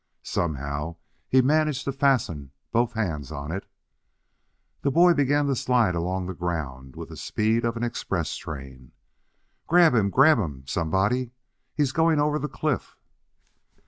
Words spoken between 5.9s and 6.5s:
along the